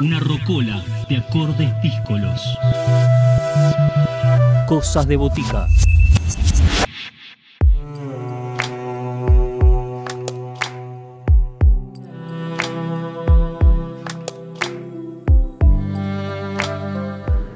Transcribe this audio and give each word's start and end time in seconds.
Una 0.00 0.18
rocola 0.18 0.82
de 1.08 1.18
acordes 1.18 1.70
díscolos. 1.80 2.42
Cosas 4.66 5.06
de 5.06 5.16
botica. 5.16 5.68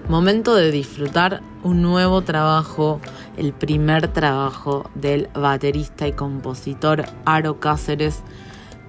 Momento 0.09 0.55
de 0.55 0.71
disfrutar 0.71 1.43
un 1.65 1.83
nuevo 1.83 2.23
trabajo, 2.23 3.01
el 3.37 3.53
primer 3.53 4.07
trabajo 4.13 4.89
del 4.95 5.29
baterista 5.35 6.07
y 6.07 6.13
compositor 6.13 7.05
Aro 7.25 7.59
Cáceres 7.59 8.23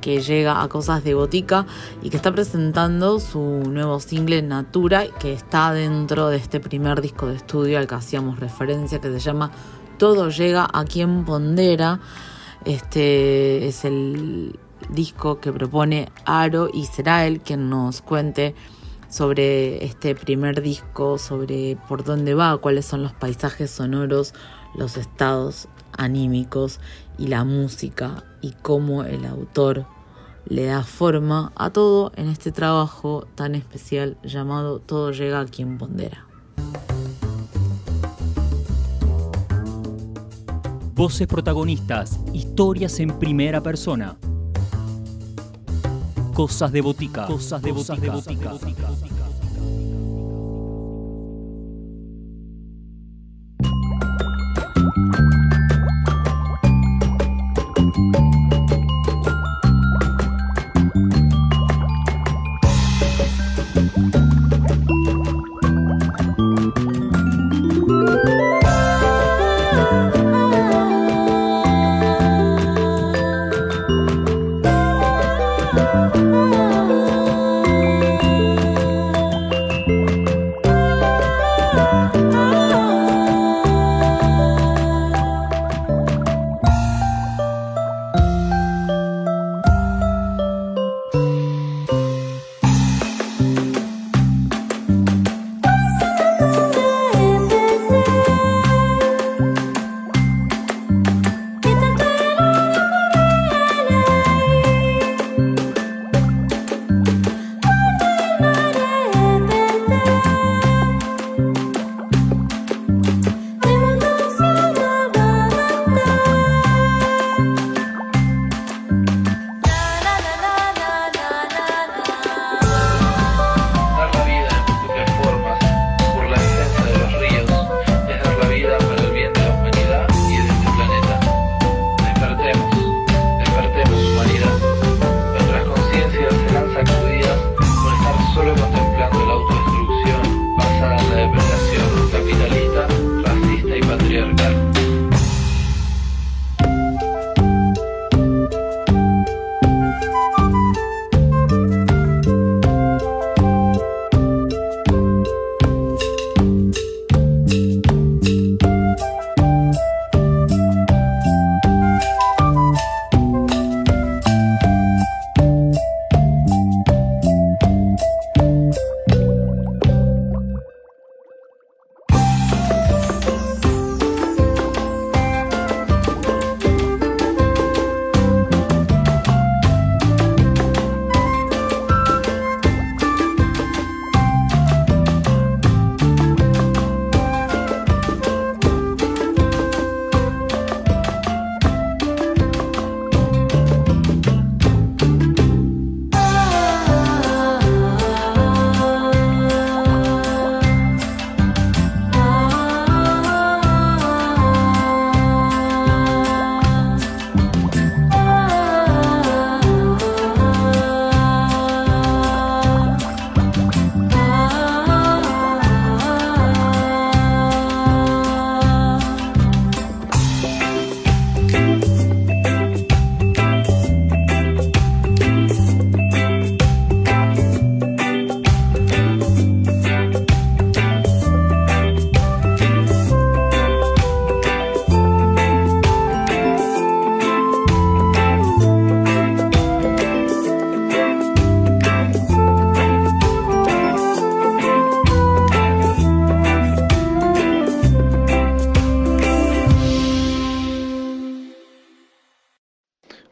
que 0.02 0.21
llega 0.21 0.61
a 0.61 0.68
Cosas 0.68 1.04
de 1.04 1.13
Botica 1.13 1.66
y 2.02 2.09
que 2.09 2.17
está 2.17 2.31
presentando 2.31 3.20
su 3.20 3.40
nuevo 3.40 3.99
single 3.99 4.41
Natura 4.41 5.05
que 5.20 5.34
está 5.34 5.73
dentro 5.73 6.30
de 6.30 6.38
este 6.38 6.59
primer 6.59 7.02
disco 7.02 7.27
de 7.27 7.35
estudio 7.35 7.77
al 7.77 7.88
que 7.88 7.95
hacíamos 7.95 8.40
referencia 8.40 8.99
que 8.99 9.12
se 9.12 9.20
llama 9.20 9.52
Todo 9.98 10.30
llega 10.30 10.67
a 10.71 10.85
quien 10.85 11.26
pondera. 11.26 11.99
Este 12.66 13.67
es 13.67 13.85
el 13.85 14.59
disco 14.90 15.40
que 15.40 15.52
propone 15.52 16.09
Aro 16.26 16.70
y 16.73 16.85
será 16.85 17.26
él 17.26 17.41
quien 17.41 17.70
nos 17.70 18.02
cuente 18.02 18.55
sobre 19.09 19.84
este 19.84 20.16
primer 20.16 20.62
disco, 20.62 21.18
sobre 21.18 21.77
por 21.88 22.04
dónde 22.04 22.35
va, 22.35 22.57
cuáles 22.57 22.85
son 22.85 23.02
los 23.02 23.13
paisajes 23.13 23.71
sonoros, 23.71 24.34
los 24.76 24.98
estados 24.98 25.68
anímicos 25.99 26.80
y 27.17 27.27
la 27.27 27.44
música 27.44 28.23
y 28.41 28.53
cómo 28.53 29.03
el 29.03 29.26
autor 29.26 29.85
le 30.45 30.66
da 30.66 30.84
forma 30.84 31.52
a 31.55 31.70
todo 31.70 32.12
en 32.16 32.30
este 32.30 32.52
trabajo 32.52 33.27
tan 33.35 33.53
especial 33.53 34.18
llamado 34.24 34.79
Todo 34.79 35.12
llega 35.12 35.41
a 35.41 35.46
quien 35.46 35.77
pondera. 35.77 36.26
Voces 40.93 41.27
protagonistas, 41.27 42.20
historias 42.34 42.99
en 42.99 43.18
primera 43.20 43.62
persona. 43.62 44.18
Cosas 46.34 46.71
de 46.71 46.81
botica. 46.81 47.26
Cosas 47.26 47.62
de 47.62 47.71
botica. 47.71 47.96
De 48.02 48.09
botica. 48.09 49.18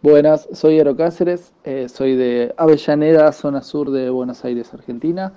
Buenas, 0.10 0.48
soy 0.54 0.80
Aro 0.80 0.96
Cáceres, 0.96 1.52
eh, 1.66 1.90
soy 1.90 2.16
de 2.16 2.54
Avellaneda, 2.56 3.30
zona 3.34 3.62
sur 3.62 3.92
de 3.92 4.10
Buenos 4.10 4.46
Aires, 4.46 4.74
Argentina. 4.74 5.34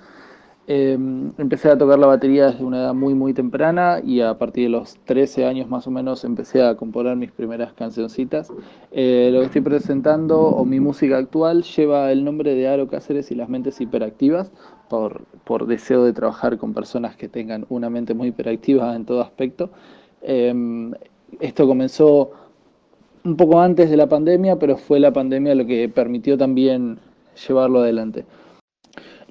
Em, 0.65 1.33
empecé 1.37 1.69
a 1.69 1.77
tocar 1.77 1.99
la 1.99 2.07
batería 2.07 2.45
desde 2.45 2.63
una 2.63 2.77
edad 2.77 2.93
muy 2.93 3.13
muy 3.13 3.33
temprana 3.33 3.99
y 4.01 4.21
a 4.21 4.37
partir 4.37 4.63
de 4.63 4.69
los 4.69 4.95
13 5.03 5.45
años 5.45 5.67
más 5.67 5.87
o 5.87 5.91
menos 5.91 6.23
empecé 6.23 6.63
a 6.63 6.75
componer 6.75 7.17
mis 7.17 7.33
primeras 7.33 7.73
cancioncitas. 7.73 8.49
Eh, 8.93 9.29
lo 9.33 9.41
que 9.41 9.47
estoy 9.47 9.59
presentando 9.59 10.39
o 10.39 10.63
mi 10.63 10.79
música 10.79 11.17
actual 11.17 11.63
lleva 11.63 12.09
el 12.13 12.23
nombre 12.23 12.55
de 12.55 12.69
Aro 12.69 12.87
Cáceres 12.87 13.29
y 13.29 13.35
las 13.35 13.49
mentes 13.49 13.81
hiperactivas 13.81 14.53
por, 14.89 15.23
por 15.43 15.67
deseo 15.67 16.05
de 16.05 16.13
trabajar 16.13 16.57
con 16.57 16.73
personas 16.73 17.17
que 17.17 17.27
tengan 17.27 17.65
una 17.67 17.89
mente 17.89 18.13
muy 18.13 18.29
hiperactiva 18.29 18.95
en 18.95 19.03
todo 19.03 19.19
aspecto. 19.19 19.69
Em, 20.21 20.93
esto 21.41 21.67
comenzó 21.67 22.31
un 23.23 23.37
poco 23.37 23.59
antes 23.61 23.89
de 23.89 23.97
la 23.97 24.07
pandemia, 24.07 24.57
pero 24.57 24.77
fue 24.77 24.99
la 24.99 25.13
pandemia 25.13 25.55
lo 25.55 25.65
que 25.65 25.89
permitió 25.89 26.37
también 26.37 26.99
llevarlo 27.47 27.79
adelante. 27.79 28.25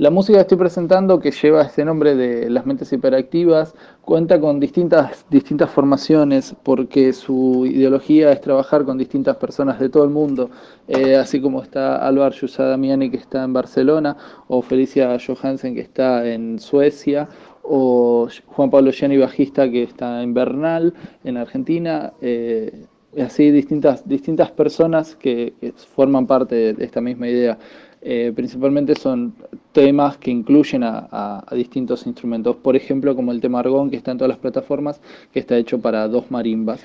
La 0.00 0.08
música 0.08 0.38
que 0.38 0.42
estoy 0.42 0.56
presentando, 0.56 1.20
que 1.20 1.30
lleva 1.30 1.60
este 1.60 1.84
nombre 1.84 2.14
de 2.14 2.48
Las 2.48 2.64
Mentes 2.64 2.90
Hiperactivas, 2.90 3.74
cuenta 4.00 4.40
con 4.40 4.58
distintas, 4.58 5.26
distintas 5.28 5.68
formaciones, 5.68 6.56
porque 6.62 7.12
su 7.12 7.66
ideología 7.66 8.32
es 8.32 8.40
trabajar 8.40 8.86
con 8.86 8.96
distintas 8.96 9.36
personas 9.36 9.78
de 9.78 9.90
todo 9.90 10.04
el 10.04 10.08
mundo, 10.08 10.48
eh, 10.88 11.16
así 11.16 11.38
como 11.42 11.62
está 11.62 11.96
Álvaro 11.96 12.34
Damiani, 12.56 13.10
que 13.10 13.18
está 13.18 13.44
en 13.44 13.52
Barcelona, 13.52 14.16
o 14.48 14.62
Felicia 14.62 15.18
Johansen, 15.18 15.74
que 15.74 15.82
está 15.82 16.26
en 16.26 16.58
Suecia, 16.58 17.28
o 17.62 18.26
Juan 18.46 18.70
Pablo 18.70 18.92
Gianni, 18.92 19.18
bajista, 19.18 19.70
que 19.70 19.82
está 19.82 20.22
en 20.22 20.32
Bernal, 20.32 20.94
en 21.24 21.36
Argentina. 21.36 22.14
Eh, 22.22 22.86
así 23.18 23.50
distintas, 23.50 24.08
distintas 24.08 24.50
personas 24.50 25.16
que 25.16 25.52
forman 25.94 26.26
parte 26.26 26.74
de 26.74 26.84
esta 26.84 27.00
misma 27.00 27.28
idea. 27.28 27.58
Eh, 28.02 28.32
principalmente 28.34 28.94
son 28.94 29.34
temas 29.72 30.16
que 30.16 30.30
incluyen 30.30 30.82
a, 30.84 31.44
distintos 31.52 32.06
instrumentos, 32.06 32.56
por 32.56 32.74
ejemplo 32.74 33.14
como 33.14 33.30
el 33.30 33.42
tema 33.42 33.60
Argón 33.60 33.90
que 33.90 33.96
está 33.96 34.12
en 34.12 34.18
todas 34.18 34.30
las 34.30 34.38
plataformas, 34.38 35.00
que 35.32 35.40
está 35.40 35.56
hecho 35.56 35.80
para 35.80 36.08
dos 36.08 36.30
marimbas. 36.30 36.80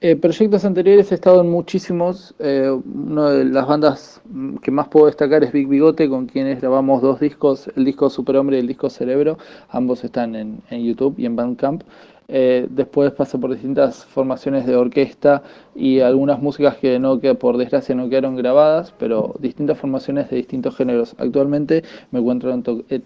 Eh, 0.00 0.16
proyectos 0.16 0.64
anteriores 0.64 1.10
he 1.12 1.14
estado 1.14 1.42
en 1.42 1.50
muchísimos, 1.50 2.34
eh, 2.38 2.70
una 2.70 3.30
de 3.30 3.44
las 3.46 3.66
bandas 3.66 4.22
que 4.62 4.70
más 4.70 4.88
puedo 4.88 5.06
destacar 5.06 5.42
es 5.42 5.52
Big 5.52 5.68
Bigote, 5.68 6.08
con 6.08 6.26
quienes 6.26 6.60
grabamos 6.60 7.02
dos 7.02 7.20
discos, 7.20 7.70
el 7.76 7.84
disco 7.84 8.08
Superhombre 8.08 8.56
y 8.56 8.60
el 8.60 8.66
disco 8.66 8.88
Cerebro, 8.88 9.38
ambos 9.68 10.04
están 10.04 10.34
en, 10.34 10.62
en 10.70 10.84
YouTube 10.84 11.14
y 11.18 11.26
en 11.26 11.36
Bandcamp. 11.36 11.82
Eh, 12.28 12.66
después 12.70 13.12
pasé 13.12 13.38
por 13.38 13.52
distintas 13.52 14.04
formaciones 14.04 14.66
de 14.66 14.74
orquesta 14.74 15.42
y 15.74 16.00
algunas 16.00 16.42
músicas 16.42 16.76
que 16.76 16.98
no 16.98 17.20
que 17.20 17.34
por 17.34 17.56
desgracia 17.56 17.94
no 17.94 18.08
quedaron 18.08 18.36
grabadas, 18.36 18.92
pero 18.98 19.34
distintas 19.38 19.78
formaciones 19.78 20.28
de 20.30 20.36
distintos 20.36 20.76
géneros. 20.76 21.14
Actualmente 21.18 21.84
me 22.10 22.18
encuentro, 22.20 22.52
eh, 22.88 23.00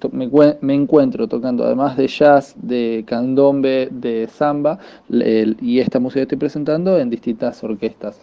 me, 0.62 0.74
encuentro 0.74 1.28
tocando 1.28 1.64
además 1.64 1.96
de 1.96 2.06
jazz, 2.06 2.54
de 2.56 3.04
candombe, 3.06 3.88
de 3.90 4.26
samba 4.28 4.78
y 5.08 5.80
esta 5.80 5.98
música 5.98 6.22
estoy 6.22 6.38
presentando 6.38 6.98
en 6.98 7.10
distintas 7.10 7.62
orquestas. 7.62 8.20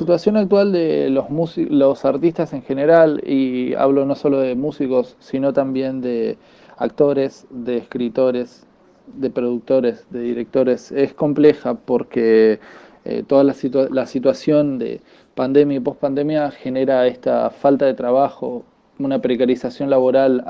Situación 0.00 0.38
actual 0.38 0.72
de 0.72 1.10
los, 1.10 1.26
los 1.58 2.04
artistas 2.06 2.54
en 2.54 2.62
general, 2.62 3.20
y 3.26 3.74
hablo 3.74 4.06
no 4.06 4.14
solo 4.14 4.40
de 4.40 4.54
músicos, 4.54 5.14
sino 5.20 5.52
también 5.52 6.00
de 6.00 6.38
actores, 6.78 7.46
de 7.50 7.76
escritores, 7.76 8.66
de 9.14 9.28
productores, 9.28 10.06
de 10.08 10.22
directores, 10.22 10.90
es 10.90 11.12
compleja 11.12 11.74
porque 11.74 12.60
eh, 13.04 13.24
toda 13.26 13.44
la, 13.44 13.54
la, 13.90 14.06
situación 14.06 14.78
de 14.78 15.02
pandemia 15.34 15.76
y 15.76 15.80
pospandemia 15.80 16.50
genera 16.50 17.06
esta 17.06 17.50
falta 17.50 17.84
de 17.84 17.92
trabajo, 17.92 18.64
una 18.98 19.18
precarización 19.20 19.90
laboral 19.90 20.42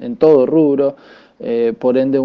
en 0.00 0.16
todo 0.16 0.46
rubro, 0.46 0.96
eh, 1.38 1.74
por 1.78 1.96
ende 1.96 2.18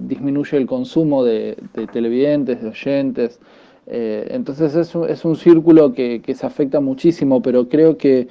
disminuye 0.00 0.56
el 0.56 0.66
consumo 0.66 1.22
de 1.22 1.56
televidentes, 1.92 2.60
de 2.60 2.68
oyentes. 2.68 3.40
Eh, 3.86 4.28
entonces 4.30 4.74
es 4.74 4.94
un, 4.94 5.08
es 5.08 5.24
un 5.24 5.36
círculo 5.36 5.92
que, 5.92 6.22
se 6.34 6.46
afecta 6.46 6.80
muchísimo, 6.80 7.40
pero 7.42 7.68
creo 7.68 7.96
que 7.96 8.28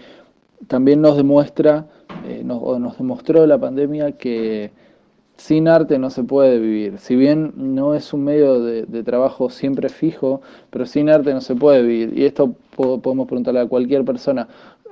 también 0.67 1.01
nos 1.01 1.17
demuestra, 1.17 1.85
eh, 2.27 2.41
nos, 2.43 2.59
o 2.61 2.79
nos 2.79 2.97
demostró 2.97 3.45
la 3.47 3.57
pandemia 3.57 4.13
que 4.13 4.71
sin 5.37 5.67
arte 5.67 5.99
no 5.99 6.09
se 6.09 6.23
puede 6.23 6.59
vivir. 6.59 6.97
Si 6.97 7.15
bien 7.15 7.53
no 7.55 7.93
es 7.93 8.13
un 8.13 8.23
medio 8.23 8.61
de, 8.61 8.83
de 8.83 9.03
trabajo 9.03 9.49
siempre 9.49 9.89
fijo, 9.89 10.41
pero 10.69 10.85
sin 10.85 11.09
arte 11.09 11.33
no 11.33 11.41
se 11.41 11.55
puede 11.55 11.81
vivir. 11.83 12.17
Y 12.17 12.25
esto 12.25 12.53
podemos 12.75 13.27
preguntarle 13.27 13.61
a 13.61 13.67
cualquier 13.67 14.03
persona, 14.05 14.47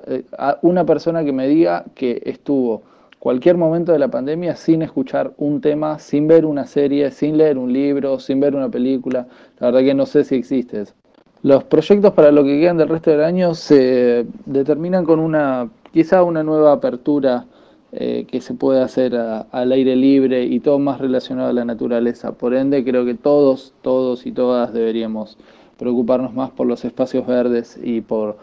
eh, 0.07 0.23
a 0.37 0.57
una 0.61 0.85
persona 0.85 1.23
que 1.23 1.31
me 1.31 1.47
diga 1.47 1.85
que 1.95 2.21
estuvo 2.25 2.83
cualquier 3.23 3.55
momento 3.55 3.93
de 3.93 3.99
la 3.99 4.09
pandemia 4.09 4.57
sin 4.57 4.81
escuchar 4.81 5.31
un 5.37 5.61
tema, 5.61 5.97
sin 5.97 6.27
ver 6.27 6.45
una 6.45 6.65
serie, 6.65 7.09
sin 7.09 7.37
leer 7.37 7.57
un 7.57 7.71
libro, 7.71 8.19
sin 8.19 8.41
ver 8.41 8.53
una 8.53 8.67
película. 8.67 9.27
La 9.59 9.67
verdad 9.67 9.79
que 9.79 9.93
no 9.93 10.05
sé 10.05 10.25
si 10.25 10.35
existe 10.35 10.81
eso. 10.81 10.93
Los 11.41 11.63
proyectos 11.63 12.11
para 12.11 12.33
lo 12.33 12.43
que 12.43 12.59
quedan 12.59 12.75
del 12.75 12.89
resto 12.89 13.11
del 13.11 13.23
año 13.23 13.55
se 13.55 14.25
determinan 14.45 15.05
con 15.05 15.21
una, 15.21 15.69
quizá 15.93 16.21
una 16.21 16.43
nueva 16.43 16.73
apertura 16.73 17.45
eh, 17.93 18.25
que 18.27 18.41
se 18.41 18.55
puede 18.55 18.81
hacer 18.81 19.15
al 19.15 19.71
aire 19.71 19.95
libre 19.95 20.43
y 20.43 20.59
todo 20.59 20.77
más 20.79 20.99
relacionado 20.99 21.47
a 21.47 21.53
la 21.53 21.63
naturaleza. 21.63 22.33
Por 22.33 22.53
ende, 22.53 22.83
creo 22.83 23.05
que 23.05 23.13
todos, 23.15 23.73
todos 23.81 24.25
y 24.25 24.33
todas 24.33 24.73
deberíamos 24.73 25.37
preocuparnos 25.77 26.33
más 26.33 26.51
por 26.51 26.67
los 26.67 26.83
espacios 26.83 27.25
verdes 27.25 27.79
y 27.81 28.01
por 28.01 28.35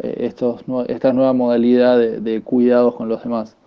eh, 0.00 0.14
estos, 0.20 0.62
esta 0.86 1.12
nueva 1.12 1.32
modalidad 1.32 1.98
de, 1.98 2.20
de 2.20 2.40
cuidados 2.40 2.94
con 2.94 3.08
los 3.08 3.24
demás. 3.24 3.57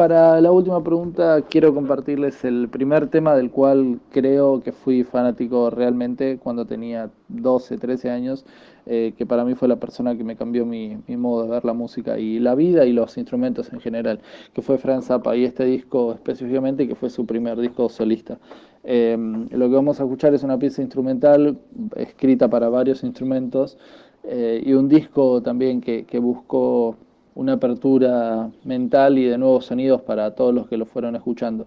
Para 0.00 0.40
la 0.40 0.50
última 0.50 0.82
pregunta 0.82 1.42
quiero 1.42 1.74
compartirles 1.74 2.42
el 2.46 2.70
primer 2.70 3.08
tema 3.08 3.36
del 3.36 3.50
cual 3.50 4.00
creo 4.10 4.62
que 4.62 4.72
fui 4.72 5.04
fanático 5.04 5.68
realmente 5.68 6.38
cuando 6.38 6.64
tenía 6.64 7.10
12, 7.28 7.76
13 7.76 8.08
años, 8.08 8.46
eh, 8.86 9.12
que 9.18 9.26
para 9.26 9.44
mí 9.44 9.54
fue 9.56 9.68
la 9.68 9.76
persona 9.76 10.16
que 10.16 10.24
me 10.24 10.36
cambió 10.36 10.64
mi, 10.64 10.96
modo 11.06 11.42
de 11.42 11.50
ver 11.50 11.66
la 11.66 11.74
música 11.74 12.18
y 12.18 12.38
la 12.38 12.54
vida 12.54 12.86
y 12.86 12.94
los 12.94 13.18
instrumentos 13.18 13.74
en 13.74 13.80
general, 13.80 14.20
que 14.54 14.62
fue 14.62 14.78
Franz 14.78 15.04
Zappa 15.04 15.36
y 15.36 15.44
este 15.44 15.66
disco 15.66 16.14
específicamente 16.14 16.88
que 16.88 16.94
fue 16.94 17.10
su 17.10 17.26
primer 17.26 17.60
disco 17.60 17.90
solista. 17.90 18.38
Em, 18.84 19.50
lo 19.50 19.68
que 19.68 19.74
vamos 19.74 20.00
a 20.00 20.04
escuchar 20.04 20.32
es 20.32 20.42
una 20.42 20.58
pieza 20.58 20.80
instrumental 20.80 21.58
escrita 21.96 22.48
para 22.48 22.70
varios 22.70 23.04
instrumentos 23.04 23.76
eh, 24.24 24.62
y 24.64 24.72
un 24.72 24.88
disco 24.88 25.42
también 25.42 25.82
que, 25.82 26.06
que 26.06 26.18
buscó 26.18 26.96
una 27.34 27.54
apertura 27.54 28.50
mental 28.64 29.18
y 29.18 29.24
de 29.24 29.38
nuevos 29.38 29.66
sonidos 29.66 30.02
para 30.02 30.34
todos 30.34 30.54
los 30.54 30.68
que 30.68 30.76
lo 30.76 30.86
fueron 30.86 31.16
escuchando. 31.16 31.66